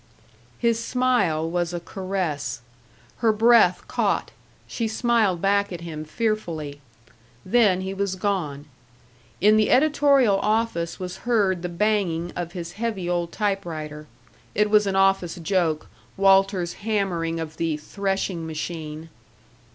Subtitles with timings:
[0.57, 2.61] His smile was a caress.
[3.17, 4.31] Her breath caught,
[4.67, 6.81] she smiled back at him fearfully.
[7.45, 8.65] Then he was gone.
[9.41, 14.07] In the editorial office was heard the banging of his heavy old typewriter
[14.55, 15.85] it was an office joke,
[16.17, 19.09] Walter's hammering of the "threshing machine."